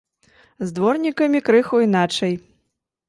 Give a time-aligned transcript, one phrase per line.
[0.69, 2.33] З дворнікамі крыху іначай.